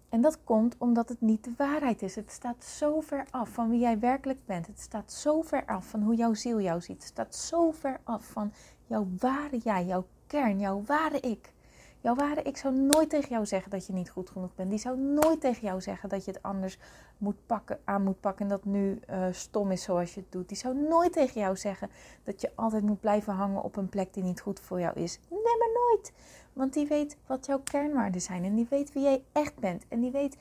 En 0.08 0.20
dat 0.20 0.38
komt 0.44 0.74
omdat 0.78 1.08
het 1.08 1.20
niet 1.20 1.44
de 1.44 1.52
waarheid 1.56 2.02
is. 2.02 2.14
Het 2.14 2.30
staat 2.30 2.64
zo 2.64 3.00
ver 3.00 3.26
af 3.30 3.48
van 3.48 3.70
wie 3.70 3.80
jij 3.80 3.98
werkelijk 3.98 4.46
bent. 4.46 4.66
Het 4.66 4.80
staat 4.80 5.12
zo 5.12 5.42
ver 5.42 5.64
af 5.66 5.86
van 5.86 6.02
hoe 6.02 6.14
jouw 6.14 6.34
ziel 6.34 6.60
jou 6.60 6.80
ziet. 6.80 6.96
Het 6.96 7.02
staat 7.02 7.34
zo 7.34 7.70
ver 7.70 8.00
af 8.04 8.24
van 8.24 8.52
jouw 8.88 9.06
ware 9.18 9.58
jij, 9.58 9.84
jouw 9.84 10.06
kern, 10.26 10.58
jouw 10.58 10.82
ware 10.86 11.20
ik. 11.20 11.52
Jouw 12.00 12.14
ware 12.14 12.42
ik 12.42 12.56
zou 12.56 12.74
nooit 12.74 13.10
tegen 13.10 13.28
jou 13.28 13.46
zeggen 13.46 13.70
dat 13.70 13.86
je 13.86 13.92
niet 13.92 14.10
goed 14.10 14.30
genoeg 14.30 14.54
bent. 14.54 14.70
Die 14.70 14.78
zou 14.78 14.98
nooit 14.98 15.40
tegen 15.40 15.62
jou 15.62 15.80
zeggen 15.80 16.08
dat 16.08 16.24
je 16.24 16.30
het 16.30 16.42
anders 16.42 16.78
moet 17.18 17.46
pakken, 17.46 17.80
aan 17.84 18.02
moet 18.02 18.20
pakken 18.20 18.44
en 18.44 18.48
dat 18.50 18.64
nu 18.64 19.00
uh, 19.10 19.26
stom 19.30 19.70
is 19.70 19.82
zoals 19.82 20.14
je 20.14 20.20
het 20.20 20.32
doet. 20.32 20.48
Die 20.48 20.56
zou 20.56 20.76
nooit 20.76 21.12
tegen 21.12 21.40
jou 21.40 21.56
zeggen 21.56 21.90
dat 22.22 22.40
je 22.40 22.50
altijd 22.54 22.82
moet 22.82 23.00
blijven 23.00 23.32
hangen 23.32 23.62
op 23.62 23.76
een 23.76 23.88
plek 23.88 24.14
die 24.14 24.22
niet 24.22 24.40
goed 24.40 24.60
voor 24.60 24.80
jou 24.80 25.00
is. 25.00 25.18
Nee, 25.28 25.56
maar 25.58 25.72
nooit. 25.74 26.12
Want 26.52 26.72
die 26.72 26.86
weet 26.86 27.16
wat 27.26 27.46
jouw 27.46 27.60
kernwaarden 27.60 28.20
zijn 28.20 28.44
en 28.44 28.54
die 28.54 28.66
weet 28.70 28.92
wie 28.92 29.02
jij 29.02 29.24
echt 29.32 29.58
bent. 29.58 29.84
En 29.88 30.00
die 30.00 30.10
weet 30.10 30.36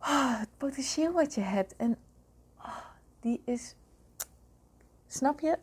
oh, 0.00 0.40
het 0.40 0.48
potentieel 0.56 1.12
wat 1.12 1.34
je 1.34 1.40
hebt. 1.40 1.76
En 1.76 1.98
oh, 2.58 2.84
die 3.20 3.42
is, 3.44 3.74
snap 5.06 5.40
je? 5.40 5.58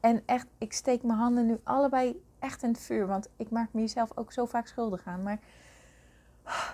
En 0.00 0.22
echt, 0.26 0.46
ik 0.58 0.72
steek 0.72 1.02
mijn 1.02 1.18
handen 1.18 1.46
nu 1.46 1.60
allebei 1.62 2.22
echt 2.38 2.62
in 2.62 2.68
het 2.68 2.80
vuur. 2.80 3.06
Want 3.06 3.28
ik 3.36 3.50
maak 3.50 3.72
mezelf 3.72 4.16
ook 4.16 4.32
zo 4.32 4.46
vaak 4.46 4.66
schuldig 4.66 5.04
aan. 5.04 5.22
Maar 5.22 5.38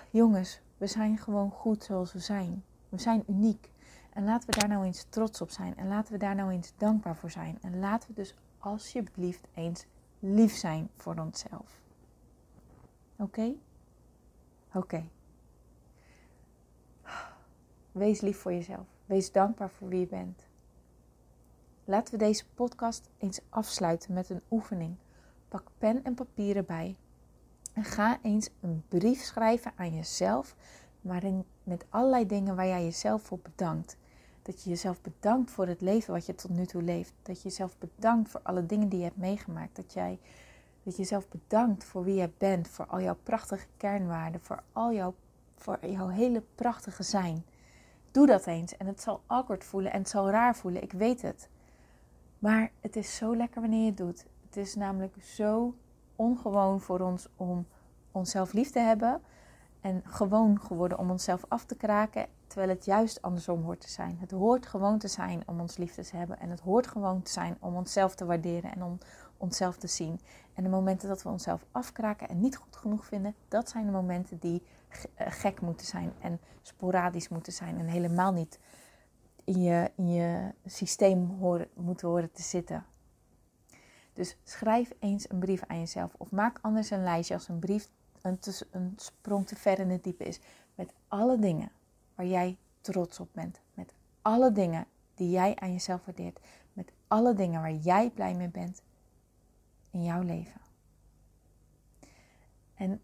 jongens, 0.09 0.61
we 0.77 0.87
zijn 0.87 1.17
gewoon 1.17 1.51
goed 1.51 1.83
zoals 1.83 2.13
we 2.13 2.19
zijn. 2.19 2.63
We 2.89 2.99
zijn 2.99 3.23
uniek. 3.27 3.71
En 4.13 4.23
laten 4.23 4.49
we 4.49 4.59
daar 4.59 4.69
nou 4.69 4.85
eens 4.85 5.05
trots 5.09 5.41
op 5.41 5.49
zijn. 5.49 5.77
En 5.77 5.87
laten 5.87 6.13
we 6.13 6.19
daar 6.19 6.35
nou 6.35 6.51
eens 6.51 6.73
dankbaar 6.77 7.15
voor 7.15 7.31
zijn. 7.31 7.57
En 7.61 7.79
laten 7.79 8.09
we 8.09 8.15
dus 8.15 8.35
alsjeblieft 8.59 9.47
eens 9.53 9.85
lief 10.19 10.55
zijn 10.55 10.89
voor 10.97 11.15
onszelf. 11.19 11.81
Oké? 13.15 13.53
Oké. 14.73 15.03
Wees 17.91 18.21
lief 18.21 18.37
voor 18.37 18.53
jezelf. 18.53 18.87
Wees 19.05 19.31
dankbaar 19.31 19.69
voor 19.69 19.87
wie 19.87 19.99
je 19.99 20.07
bent. 20.07 20.44
Laten 21.87 22.13
we 22.13 22.19
deze 22.19 22.45
podcast 22.53 23.09
eens 23.17 23.39
afsluiten 23.49 24.13
met 24.13 24.29
een 24.29 24.41
oefening. 24.51 24.95
Pak 25.47 25.67
pen 25.77 26.03
en 26.03 26.13
papier 26.13 26.55
erbij. 26.55 26.95
En 27.73 27.83
ga 27.83 28.19
eens 28.21 28.49
een 28.61 28.83
brief 28.87 29.21
schrijven 29.21 29.71
aan 29.75 29.95
jezelf, 29.95 30.55
waarin 31.01 31.45
met 31.63 31.85
allerlei 31.89 32.25
dingen 32.25 32.55
waar 32.55 32.67
jij 32.67 32.83
jezelf 32.83 33.21
voor 33.21 33.39
bedankt. 33.39 33.97
Dat 34.41 34.63
je 34.63 34.69
jezelf 34.69 35.01
bedankt 35.01 35.51
voor 35.51 35.67
het 35.67 35.81
leven 35.81 36.13
wat 36.13 36.25
je 36.25 36.35
tot 36.35 36.51
nu 36.51 36.65
toe 36.65 36.81
leeft. 36.81 37.13
Dat 37.21 37.37
je 37.37 37.49
jezelf 37.49 37.77
bedankt 37.77 38.29
voor 38.29 38.41
alle 38.43 38.65
dingen 38.65 38.89
die 38.89 38.99
je 38.99 39.05
hebt 39.05 39.17
meegemaakt. 39.17 39.75
Dat 39.75 39.93
jij 39.93 40.19
dat 40.83 40.95
je 40.95 41.01
jezelf 41.01 41.27
bedankt 41.29 41.83
voor 41.83 42.03
wie 42.03 42.15
je 42.15 42.29
bent, 42.37 42.67
voor 42.67 42.85
al 42.85 43.01
jouw 43.01 43.17
prachtige 43.23 43.65
kernwaarden, 43.77 44.41
voor 44.41 44.63
al 44.71 44.93
jouw, 44.93 45.13
voor 45.55 45.77
jouw 45.81 46.07
hele 46.07 46.43
prachtige 46.55 47.03
zijn. 47.03 47.45
Doe 48.11 48.27
dat 48.27 48.47
eens 48.47 48.77
en 48.77 48.87
het 48.87 49.01
zal 49.01 49.21
awkward 49.25 49.63
voelen 49.63 49.91
en 49.91 49.99
het 49.99 50.09
zal 50.09 50.29
raar 50.29 50.55
voelen, 50.55 50.83
ik 50.83 50.91
weet 50.91 51.21
het. 51.21 51.49
Maar 52.39 52.71
het 52.81 52.95
is 52.95 53.15
zo 53.15 53.35
lekker 53.35 53.61
wanneer 53.61 53.79
je 53.79 53.85
het 53.85 53.97
doet. 53.97 54.25
Het 54.45 54.57
is 54.57 54.75
namelijk 54.75 55.23
zo 55.23 55.75
ongewoon 56.15 56.81
voor 56.81 56.99
ons 56.99 57.27
om 57.35 57.67
onszelf 58.11 58.53
lief 58.53 58.71
te 58.71 58.79
hebben 58.79 59.21
en 59.81 60.01
gewoon 60.05 60.61
geworden 60.61 60.99
om 60.99 61.11
onszelf 61.11 61.45
af 61.47 61.65
te 61.65 61.75
kraken, 61.75 62.27
terwijl 62.47 62.69
het 62.69 62.85
juist 62.85 63.21
andersom 63.21 63.63
hoort 63.63 63.81
te 63.81 63.89
zijn. 63.89 64.17
Het 64.19 64.31
hoort 64.31 64.65
gewoon 64.65 64.97
te 64.97 65.07
zijn 65.07 65.43
om 65.45 65.59
ons 65.59 65.77
lief 65.77 65.93
te 65.93 66.17
hebben 66.17 66.39
en 66.39 66.49
het 66.49 66.59
hoort 66.59 66.87
gewoon 66.87 67.21
te 67.21 67.31
zijn 67.31 67.57
om 67.59 67.75
onszelf 67.75 68.15
te 68.15 68.25
waarderen 68.25 68.71
en 68.73 68.83
om 68.83 68.97
onszelf 69.37 69.77
te 69.77 69.87
zien. 69.87 70.19
En 70.53 70.63
de 70.63 70.69
momenten 70.69 71.07
dat 71.07 71.23
we 71.23 71.29
onszelf 71.29 71.65
afkraken 71.71 72.29
en 72.29 72.39
niet 72.39 72.57
goed 72.57 72.75
genoeg 72.75 73.05
vinden, 73.05 73.35
dat 73.47 73.69
zijn 73.69 73.85
de 73.85 73.91
momenten 73.91 74.39
die 74.39 74.63
eh, 75.15 75.27
gek 75.29 75.61
moeten 75.61 75.85
zijn 75.85 76.13
en 76.19 76.39
sporadisch 76.61 77.29
moeten 77.29 77.53
zijn 77.53 77.79
en 77.79 77.87
helemaal 77.87 78.31
niet 78.31 78.59
in 79.45 79.61
je, 79.61 79.91
in 79.95 80.13
je 80.13 80.51
systeem 80.65 81.37
moeten 81.73 82.07
horen 82.07 82.31
te 82.31 82.41
zitten. 82.41 82.85
Dus 84.13 84.37
schrijf 84.43 84.91
eens 84.99 85.29
een 85.29 85.39
brief 85.39 85.63
aan 85.67 85.79
jezelf 85.79 86.13
of 86.17 86.31
maak 86.31 86.59
anders 86.61 86.89
een 86.89 87.03
lijstje 87.03 87.33
als 87.33 87.47
een 87.47 87.59
brief 87.59 87.89
een, 88.21 88.39
een 88.71 88.93
sprong 88.95 89.47
te 89.47 89.55
ver 89.55 89.79
in 89.79 89.89
het 89.89 90.03
diepe 90.03 90.23
is. 90.23 90.39
Met 90.75 90.93
alle 91.07 91.39
dingen 91.39 91.71
waar 92.15 92.25
jij 92.25 92.57
trots 92.81 93.19
op 93.19 93.29
bent. 93.31 93.59
Met 93.73 93.93
alle 94.21 94.51
dingen 94.51 94.87
die 95.15 95.29
jij 95.29 95.55
aan 95.55 95.71
jezelf 95.71 96.05
waardeert. 96.05 96.39
Met 96.73 96.91
alle 97.07 97.33
dingen 97.33 97.61
waar 97.61 97.73
jij 97.73 98.09
blij 98.09 98.33
mee 98.33 98.49
bent 98.49 98.81
in 99.91 100.03
jouw 100.03 100.21
leven. 100.21 100.61
En 102.75 103.01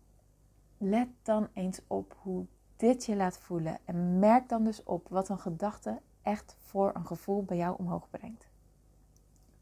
let 0.78 1.08
dan 1.22 1.48
eens 1.54 1.80
op 1.88 2.16
hoe 2.22 2.46
dit 2.76 3.06
je 3.06 3.16
laat 3.16 3.38
voelen. 3.38 3.78
En 3.86 4.20
merk 4.20 4.50
dan 4.50 4.64
dus 4.64 4.84
op 4.84 5.08
wat 5.10 5.30
een 5.30 5.40
gedachte 5.40 6.02
echt 6.22 6.56
voor 6.60 6.92
een 6.96 7.06
gevoel 7.06 7.44
bij 7.44 7.58
jou 7.58 7.76
omhoog 7.78 8.10
brengt. 8.10 8.50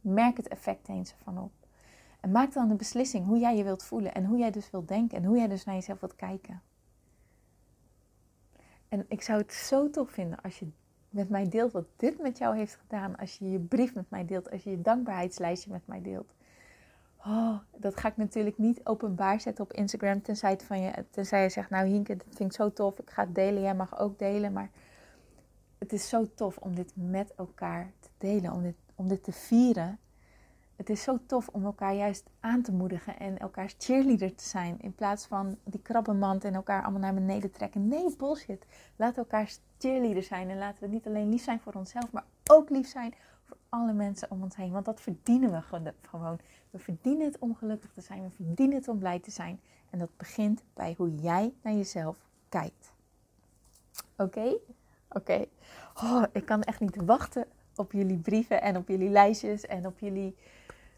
Merk 0.02 0.38
het 0.38 0.48
effect 0.48 0.88
eens 0.88 1.12
ervan 1.12 1.38
op. 1.38 1.52
En 2.20 2.32
maak 2.32 2.54
dan 2.54 2.68
de 2.68 2.76
beslissing 2.76 3.26
hoe 3.26 3.40
jij 3.40 3.58
je 3.58 3.64
wilt 3.64 3.84
voelen 3.84 4.14
en 4.14 4.26
hoe 4.26 4.38
jij 4.38 4.52
dus 4.52 4.70
wilt 4.70 4.88
denken 4.88 5.18
en 5.18 5.26
hoe 5.26 5.38
jij 5.38 5.48
dus 5.48 5.66
naar 5.66 5.76
jezelf 5.76 6.00
wilt 6.00 6.16
kijken. 6.16 6.62
En 8.90 9.06
ik 9.08 9.22
zou 9.22 9.42
het 9.42 9.54
zo 9.54 9.90
tof 9.90 10.10
vinden 10.10 10.42
als 10.42 10.60
je 10.60 10.68
met 11.10 11.30
mij 11.30 11.50
deelt 11.50 11.72
wat 11.72 11.86
dit 11.96 12.22
met 12.22 12.38
jou 12.38 12.58
heeft 12.58 12.76
gedaan. 12.76 13.16
Als 13.16 13.38
je 13.38 13.50
je 13.50 13.60
brief 13.60 13.96
met 13.96 14.10
mij 14.10 14.26
deelt, 14.26 14.52
als 14.52 14.64
je 14.64 14.70
je 14.70 14.82
dankbaarheidslijstje 14.82 15.72
met 15.72 15.88
mij 15.88 16.02
deelt. 16.02 16.34
Oh, 17.26 17.56
dat 17.78 17.98
ga 17.98 18.08
ik 18.08 18.18
natuurlijk 18.18 18.58
niet 18.58 18.80
openbaar 18.84 19.42
zetten 19.42 19.64
op 19.64 19.74
Instagram, 19.74 20.22
tenzij, 20.22 20.60
van 20.60 20.82
je, 20.82 21.06
tenzij 21.10 21.44
je 21.44 21.50
zegt, 21.50 21.70
nou 21.70 21.88
Hinke, 21.88 22.16
dat 22.16 22.28
vind 22.30 22.50
ik 22.52 22.58
zo 22.58 22.74
tof, 22.74 23.00
ik 23.00 23.10
ga 23.10 23.24
het 23.24 23.36
delen, 23.36 23.62
jij 23.62 23.76
mag 23.76 24.00
ook 24.00 24.20
delen. 24.20 24.54
Maar 24.54 24.70
het 25.90 26.00
is 26.00 26.10
zo 26.10 26.28
tof 26.36 26.58
om 26.58 26.76
dit 26.76 26.92
met 26.94 27.34
elkaar 27.36 27.92
te 28.00 28.10
delen, 28.18 28.52
om 28.52 28.62
dit, 28.62 28.76
om 28.96 29.08
dit 29.08 29.24
te 29.24 29.32
vieren 29.32 30.00
het 30.80 30.90
is 30.90 31.04
zo 31.04 31.20
tof 31.26 31.48
om 31.48 31.66
elkaar 31.66 31.94
juist 31.94 32.30
aan 32.40 32.62
te 32.62 32.72
moedigen 32.72 33.20
en 33.20 33.38
elkaars 33.38 33.76
cheerleader 33.78 34.36
te 34.36 34.44
zijn. 34.44 34.80
In 34.82 34.96
plaats 34.96 35.26
van 35.26 35.58
die 35.64 35.82
krabbenmand 35.82 36.44
en 36.44 36.56
elkaar 36.56 36.84
allemaal 36.84 37.02
naar 37.02 37.14
beneden 37.14 37.52
trekken. 37.52 37.88
Nee, 37.88 38.16
bullshit. 38.18 38.66
Laat 38.96 39.18
elkaar 39.18 39.52
cheerleader 39.78 40.24
zijn. 40.24 40.50
En 40.50 40.58
laten 40.58 40.84
we 40.84 40.88
niet 40.88 41.08
alleen 41.08 41.30
lief 41.30 41.44
zijn 41.44 41.60
voor 41.60 41.74
onszelf, 41.74 42.12
maar 42.12 42.26
ook 42.46 42.70
lief 42.70 42.88
zijn 42.88 43.14
voor 43.44 43.58
alle 43.70 43.94
mensen 43.94 44.32
om 44.32 44.44
ons 44.44 44.56
heen. 44.56 44.72
Want 44.72 44.86
dat 44.86 45.02
verdienen 45.02 45.52
we 45.52 45.62
gewoon. 46.02 46.40
We 46.70 46.80
verdienen 46.80 47.26
het 47.26 47.40
om 47.40 47.56
gelukkig 47.56 47.92
te 47.94 48.02
zijn. 48.02 48.24
We 48.24 48.30
verdienen 48.30 48.78
het 48.78 48.88
om 48.88 49.00
blij 49.00 49.20
te 49.20 49.32
zijn. 49.32 49.60
En 49.90 50.00
dat 50.00 50.18
begint 50.18 50.64
bij 50.74 50.94
hoe 50.98 51.16
jij 51.16 51.54
naar 51.62 51.74
jezelf 51.74 52.18
kijkt. 52.50 52.92
Oké? 54.18 54.58
Oké. 55.10 55.46
Oh, 55.94 56.24
ik 56.32 56.46
kan 56.46 56.62
echt 56.62 56.80
niet 56.80 56.96
wachten 56.96 57.46
op 57.76 57.92
jullie 57.92 58.18
brieven 58.18 58.62
en 58.62 58.78
op 58.78 58.88
jullie 58.88 59.10
lijstjes 59.10 59.66
en 59.66 59.86
op 59.86 60.00
jullie 60.00 60.36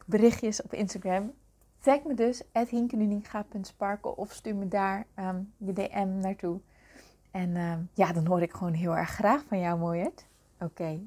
berichtjes 0.06 0.62
op 0.62 0.74
Instagram. 0.74 1.34
Tag 1.80 2.04
me 2.04 2.14
dus, 2.14 2.44
hinkenuninga.sparkle 2.70 4.16
of 4.16 4.32
stuur 4.32 4.56
me 4.56 4.68
daar 4.68 5.06
um, 5.20 5.54
je 5.58 5.74
DM 5.74 6.20
naartoe. 6.20 6.60
En 7.32 7.56
ehm, 7.56 7.80
ja, 7.94 8.14
dan 8.14 8.26
hoor 8.26 8.42
ik 8.42 8.54
gewoon 8.54 8.74
heel 8.74 8.98
erg 8.98 9.10
graag 9.10 9.44
van 9.48 9.60
jou, 9.60 9.80
mooiert. 9.80 10.26
Oké. 10.60 11.00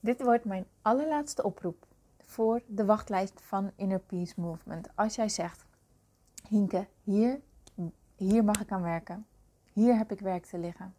Dit 0.00 0.22
wordt 0.22 0.44
mijn 0.44 0.66
allerlaatste 0.82 1.42
oproep 1.42 1.86
voor 2.24 2.62
de 2.66 2.84
wachtlijst 2.84 3.40
van 3.42 3.70
Inner 3.76 4.00
Peace 4.00 4.40
Movement. 4.40 4.88
Als 4.94 5.14
jij 5.14 5.28
zegt, 5.28 5.64
Hinke, 6.48 6.86
hier, 7.02 7.40
hier 8.16 8.44
mag 8.44 8.60
ik 8.60 8.70
aan 8.70 8.82
werken. 8.82 9.26
Hier 9.72 9.96
heb 9.96 10.12
ik 10.12 10.20
werk 10.20 10.44
te 10.44 10.58
liggen. 10.58 10.94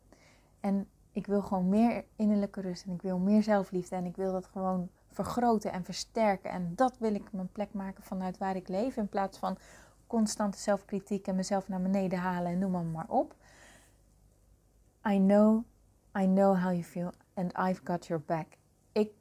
En 0.63 0.87
ik 1.11 1.27
wil 1.27 1.41
gewoon 1.41 1.69
meer 1.69 2.05
innerlijke 2.15 2.61
rust 2.61 2.85
en 2.85 2.93
ik 2.93 3.01
wil 3.01 3.17
meer 3.19 3.43
zelfliefde 3.43 3.95
en 3.95 4.05
ik 4.05 4.15
wil 4.15 4.31
dat 4.31 4.45
gewoon 4.45 4.89
vergroten 5.07 5.71
en 5.71 5.83
versterken. 5.83 6.51
En 6.51 6.75
dat 6.75 6.97
wil 6.97 7.13
ik 7.13 7.31
mijn 7.31 7.51
plek 7.51 7.73
maken 7.73 8.03
vanuit 8.03 8.37
waar 8.37 8.55
ik 8.55 8.67
leef. 8.67 8.97
In 8.97 9.09
plaats 9.09 9.37
van 9.37 9.57
constante 10.07 10.57
zelfkritiek 10.57 11.27
en 11.27 11.35
mezelf 11.35 11.67
naar 11.67 11.81
beneden 11.81 12.19
halen 12.19 12.51
en 12.51 12.59
noem 12.59 12.71
maar, 12.71 12.83
maar 12.83 13.09
op. 13.09 13.35
I 15.07 15.17
know, 15.17 15.63
I 16.19 16.25
know 16.25 16.61
how 16.61 16.71
you 16.71 16.83
feel 16.83 17.11
and 17.33 17.57
I've 17.57 17.81
got 17.83 18.05
your 18.05 18.23
back. 18.25 18.47
Ik, 18.91 19.11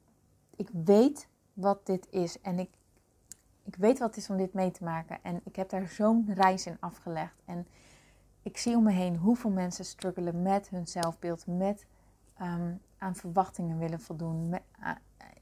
ik 0.55 0.69
weet 0.83 1.27
wat 1.53 1.85
dit 1.85 2.07
is 2.09 2.41
en 2.41 2.59
ik, 2.59 2.69
ik 3.63 3.75
weet 3.75 3.99
wat 3.99 4.07
het 4.07 4.17
is 4.17 4.29
om 4.29 4.37
dit 4.37 4.53
mee 4.53 4.71
te 4.71 4.83
maken. 4.83 5.19
En 5.23 5.41
ik 5.43 5.55
heb 5.55 5.69
daar 5.69 5.87
zo'n 5.87 6.29
reis 6.33 6.65
in 6.65 6.77
afgelegd. 6.79 7.41
En 7.45 7.67
ik 8.43 8.57
zie 8.57 8.75
om 8.75 8.83
me 8.83 8.91
heen 8.91 9.15
hoeveel 9.15 9.49
mensen 9.49 9.85
struggelen 9.85 10.41
met 10.41 10.69
hun 10.69 10.87
zelfbeeld, 10.87 11.47
met 11.47 11.85
um, 12.41 12.81
aan 12.97 13.15
verwachtingen 13.15 13.77
willen 13.77 13.99
voldoen, 13.99 14.49
met, 14.49 14.61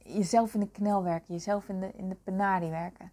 jezelf 0.03 0.53
in 0.53 0.59
de 0.59 0.71
knel 0.71 1.03
werken, 1.03 1.33
jezelf 1.33 1.69
in 1.69 1.79
de, 1.79 1.91
in 1.93 2.09
de 2.09 2.17
penarie 2.23 2.69
werken. 2.69 3.11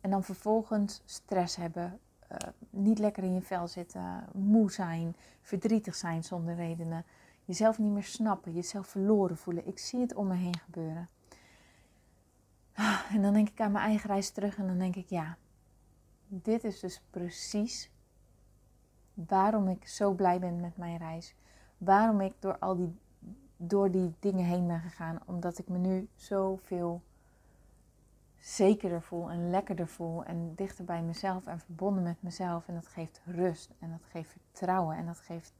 En 0.00 0.10
dan 0.10 0.24
vervolgens 0.24 1.02
stress 1.04 1.56
hebben, 1.56 2.00
uh, 2.32 2.38
niet 2.70 2.98
lekker 2.98 3.22
in 3.22 3.34
je 3.34 3.42
vel 3.42 3.68
zitten, 3.68 4.24
moe 4.32 4.72
zijn, 4.72 5.16
verdrietig 5.40 5.94
zijn 5.94 6.24
zonder 6.24 6.54
redenen. 6.54 7.04
Jezelf 7.44 7.78
niet 7.78 7.92
meer 7.92 8.02
snappen, 8.02 8.52
jezelf 8.52 8.86
verloren 8.86 9.36
voelen. 9.36 9.66
Ik 9.66 9.78
zie 9.78 10.00
het 10.00 10.14
om 10.14 10.26
me 10.26 10.34
heen 10.34 10.58
gebeuren. 10.58 11.08
En 13.12 13.22
dan 13.22 13.32
denk 13.32 13.48
ik 13.48 13.60
aan 13.60 13.72
mijn 13.72 13.84
eigen 13.84 14.10
reis 14.10 14.30
terug 14.30 14.56
en 14.56 14.66
dan 14.66 14.78
denk 14.78 14.96
ik, 14.96 15.08
ja, 15.08 15.36
dit 16.26 16.64
is 16.64 16.80
dus 16.80 17.02
precies 17.10 17.90
waarom 19.14 19.68
ik 19.68 19.88
zo 19.88 20.12
blij 20.12 20.38
ben 20.38 20.60
met 20.60 20.76
mijn 20.76 20.98
reis. 20.98 21.34
Waarom 21.78 22.20
ik 22.20 22.32
door 22.38 22.58
al 22.58 22.76
die 22.76 23.00
door 23.56 23.90
die 23.90 24.14
dingen 24.20 24.44
heen 24.44 24.66
ben 24.66 24.80
gegaan. 24.80 25.18
Omdat 25.26 25.58
ik 25.58 25.68
me 25.68 25.78
nu 25.78 26.08
zoveel 26.14 27.02
zekerder 28.38 29.02
voel 29.02 29.30
en 29.30 29.50
lekkerder 29.50 29.88
voel. 29.88 30.24
En 30.24 30.54
dichter 30.54 30.84
bij 30.84 31.02
mezelf 31.02 31.46
en 31.46 31.60
verbonden 31.60 32.02
met 32.02 32.22
mezelf. 32.22 32.68
En 32.68 32.74
dat 32.74 32.86
geeft 32.86 33.20
rust 33.24 33.70
en 33.78 33.90
dat 33.90 34.04
geeft 34.04 34.30
vertrouwen 34.30 34.96
en 34.96 35.06
dat 35.06 35.20
geeft 35.20 35.52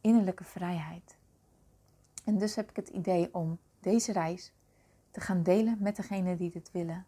innerlijke 0.00 0.44
vrijheid. 0.44 1.16
En 2.24 2.38
dus 2.38 2.54
heb 2.54 2.70
ik 2.70 2.76
het 2.76 2.88
idee 2.88 3.34
om 3.34 3.58
deze 3.80 4.12
reis 4.12 4.52
te 5.10 5.20
gaan 5.20 5.42
delen 5.42 5.76
met 5.80 5.96
degenen 5.96 6.36
die 6.36 6.50
dit 6.50 6.70
willen. 6.72 7.06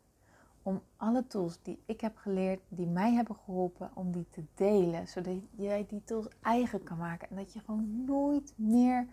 Om 0.66 0.82
alle 0.96 1.26
tools 1.26 1.58
die 1.62 1.82
ik 1.84 2.00
heb 2.00 2.16
geleerd, 2.16 2.60
die 2.68 2.86
mij 2.86 3.12
hebben 3.12 3.36
geholpen, 3.44 3.90
om 3.94 4.12
die 4.12 4.26
te 4.30 4.44
delen. 4.54 5.08
Zodat 5.08 5.36
jij 5.56 5.86
die 5.88 6.04
tools 6.04 6.28
eigen 6.42 6.82
kan 6.82 6.98
maken. 6.98 7.30
En 7.30 7.36
dat 7.36 7.52
je 7.52 7.60
gewoon 7.60 8.04
nooit 8.04 8.52
meer 8.56 9.06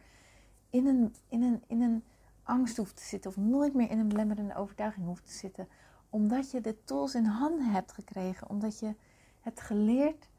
in 0.70 0.88
een, 0.88 1.16
in, 1.28 1.42
een, 1.44 1.64
in 1.68 1.82
een 1.82 2.04
angst 2.44 2.78
hoeft 2.78 2.96
te 2.96 3.04
zitten 3.04 3.30
of 3.30 3.38
nooit 3.38 3.74
meer 3.74 3.90
in 3.90 4.00
een 4.00 4.08
belemmerende 4.08 4.56
overtuiging 4.56 5.06
hoeft 5.06 5.26
te 5.26 5.32
zitten. 5.34 5.68
Omdat 6.10 6.52
je 6.52 6.62
de 6.62 6.84
tools 6.84 7.16
in 7.16 7.26
handen 7.26 7.72
hebt 7.72 7.92
gekregen, 7.92 8.50
omdat 8.50 8.80
je 8.80 8.96
hebt 9.40 9.62
geleerd 9.62 10.30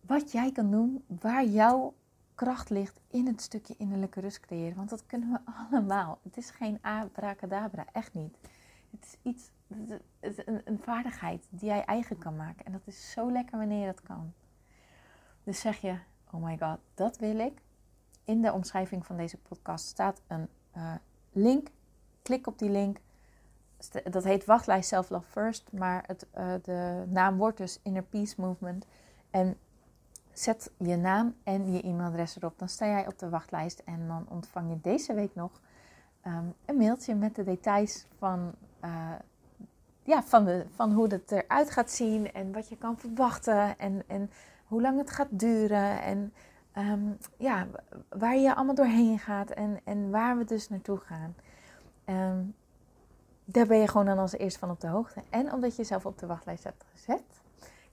wat 0.00 0.32
jij 0.32 0.52
kan 0.52 0.70
doen, 0.70 1.04
waar 1.20 1.44
jouw 1.44 1.94
kracht 2.34 2.70
ligt 2.70 3.00
in 3.08 3.26
het 3.26 3.40
stukje 3.40 3.74
innerlijke 3.78 4.20
rust 4.20 4.40
creëren. 4.40 4.76
Want 4.76 4.90
dat 4.90 5.06
kunnen 5.06 5.30
we 5.30 5.52
allemaal. 5.70 6.18
Het 6.22 6.36
is 6.36 6.50
geen 6.50 6.78
abracadabra, 6.80 7.86
echt 7.92 8.14
niet. 8.14 8.36
Het 8.90 9.04
is 9.04 9.16
iets, 9.22 9.50
een, 10.64 10.78
vaardigheid 10.82 11.46
die 11.50 11.68
jij 11.68 11.84
eigen 11.84 12.18
kan 12.18 12.36
maken. 12.36 12.64
En 12.64 12.72
dat 12.72 12.80
is 12.84 13.10
zo 13.10 13.32
lekker 13.32 13.58
wanneer 13.58 13.80
je 13.80 13.86
dat 13.86 14.02
kan. 14.02 14.32
Dus 15.44 15.60
zeg 15.60 15.76
je, 15.76 15.98
oh 16.30 16.44
my 16.44 16.58
god, 16.58 16.78
dat 16.94 17.18
wil 17.18 17.38
ik 17.38 17.62
in 18.24 18.42
de 18.42 18.52
omschrijving 18.52 19.06
van 19.06 19.16
deze 19.16 19.38
podcast 19.38 19.86
staat 19.86 20.22
een 20.26 20.48
uh, 20.76 20.94
link. 21.32 21.68
Klik 22.22 22.46
op 22.46 22.58
die 22.58 22.70
link. 22.70 22.98
dat 24.10 24.24
heet 24.24 24.44
wachtlijst 24.44 24.88
Self 24.88 25.10
Love 25.10 25.30
First, 25.30 25.72
maar 25.72 26.04
het, 26.06 26.26
uh, 26.38 26.54
de 26.62 27.04
naam 27.08 27.36
wordt 27.36 27.58
dus 27.58 27.80
Inner 27.82 28.02
Peace 28.02 28.40
Movement. 28.40 28.86
En 29.30 29.56
zet 30.32 30.70
je 30.76 30.96
naam 30.96 31.34
en 31.42 31.72
je 31.72 31.82
e-mailadres 31.82 32.36
erop. 32.36 32.58
Dan 32.58 32.68
sta 32.68 32.86
jij 32.86 33.06
op 33.06 33.18
de 33.18 33.28
wachtlijst 33.28 33.78
en 33.78 34.06
dan 34.06 34.26
ontvang 34.28 34.70
je 34.70 34.80
deze 34.80 35.14
week 35.14 35.34
nog 35.34 35.60
um, 36.26 36.54
een 36.64 36.76
mailtje 36.76 37.14
met 37.14 37.34
de 37.34 37.44
details 37.44 38.06
van, 38.18 38.52
uh, 38.84 39.10
ja, 40.02 40.22
van, 40.22 40.44
de, 40.44 40.66
van 40.74 40.92
hoe 40.92 41.06
het 41.06 41.32
eruit 41.32 41.70
gaat 41.70 41.90
zien 41.90 42.32
en 42.32 42.52
wat 42.52 42.68
je 42.68 42.76
kan 42.76 42.98
verwachten 42.98 43.78
en, 43.78 44.02
en 44.06 44.30
hoe 44.66 44.80
lang 44.80 44.98
het 44.98 45.10
gaat 45.10 45.28
duren 45.30 46.02
en 46.02 46.32
um, 46.76 47.18
ja, 47.36 47.66
waar 48.08 48.36
je 48.36 48.54
allemaal 48.54 48.74
doorheen 48.74 49.18
gaat 49.18 49.50
en, 49.50 49.80
en 49.84 50.10
waar 50.10 50.38
we 50.38 50.44
dus 50.44 50.68
naartoe 50.68 50.98
gaan. 50.98 51.34
Um, 52.04 52.54
daar 53.44 53.66
ben 53.66 53.78
je 53.78 53.88
gewoon 53.88 54.06
dan 54.06 54.18
als 54.18 54.32
eerste 54.32 54.58
van 54.58 54.70
op 54.70 54.80
de 54.80 54.86
hoogte. 54.86 55.22
En 55.30 55.52
omdat 55.52 55.70
je 55.70 55.76
jezelf 55.76 56.06
op 56.06 56.18
de 56.18 56.26
wachtlijst 56.26 56.64
hebt 56.64 56.84
gezet, 56.92 57.22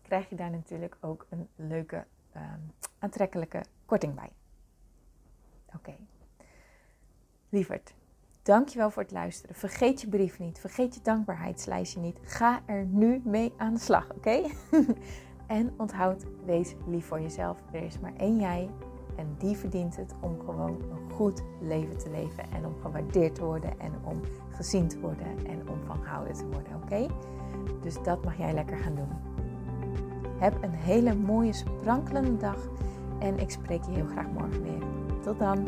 krijg 0.02 0.30
je 0.30 0.36
daar 0.36 0.52
natuurlijk 0.52 0.98
ook 1.00 1.26
een 1.30 1.48
leuke, 1.56 2.06
um, 2.36 2.74
aantrekkelijke 3.00 3.64
korting 3.86 4.16
bij. 4.16 4.32
Oké. 5.66 5.78
Okay. 5.78 6.00
Lieverd, 7.50 7.94
dankjewel 8.44 8.90
voor 8.90 9.02
het 9.02 9.12
luisteren. 9.12 9.56
Vergeet 9.56 10.02
je 10.02 10.08
brief 10.08 10.40
niet. 10.40 10.60
Vergeet 10.60 10.96
je 10.96 11.02
dankbaarheidslijstje 11.04 12.00
niet. 12.00 12.20
Ga 12.22 12.62
er 12.66 12.86
nu 12.86 13.22
mee 13.24 13.54
aan 13.58 13.74
de 13.74 13.80
slag, 13.80 14.08
oké? 14.16 14.42
en 15.48 15.74
onthoud, 15.78 16.26
wees 16.46 16.76
lief 16.88 17.06
voor 17.06 17.22
jezelf. 17.22 17.58
Er 17.72 17.84
is 17.84 18.00
maar 18.00 18.14
één 18.18 18.40
jij 18.40 18.70
en 19.20 19.36
die 19.38 19.58
verdient 19.58 19.96
het 19.96 20.14
om 20.20 20.40
gewoon 20.40 20.82
een 20.92 21.12
goed 21.12 21.44
leven 21.62 21.98
te 21.98 22.10
leven. 22.10 22.52
En 22.52 22.66
om 22.66 22.76
gewaardeerd 22.82 23.36
te 23.36 23.44
worden 23.44 23.80
en 23.80 23.94
om 24.04 24.22
gezien 24.50 24.88
te 24.88 25.00
worden 25.00 25.48
en 25.48 25.70
om 25.70 25.80
van 25.86 26.04
gehouden 26.04 26.34
te 26.34 26.46
worden. 26.46 26.76
Oké? 26.84 27.08
Dus 27.82 28.04
dat 28.04 28.24
mag 28.24 28.38
jij 28.38 28.54
lekker 28.54 28.78
gaan 28.78 28.96
doen. 28.96 29.10
Heb 30.38 30.64
een 30.64 30.74
hele 30.74 31.16
mooie, 31.16 31.54
sprankelende 31.54 32.38
dag. 32.38 32.70
En 33.20 33.40
ik 33.40 33.50
spreek 33.50 33.84
je 33.84 33.92
heel 33.92 34.08
graag 34.08 34.28
morgen 34.28 34.62
weer. 34.62 34.84
Tot 35.22 35.40
dan. 35.40 35.68